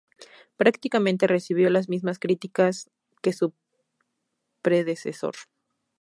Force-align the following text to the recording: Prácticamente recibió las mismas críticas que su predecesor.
Prácticamente 0.57 1.27
recibió 1.27 1.69
las 1.69 1.87
mismas 1.87 2.17
críticas 2.17 2.89
que 3.21 3.33
su 3.33 3.53
predecesor. 4.63 5.35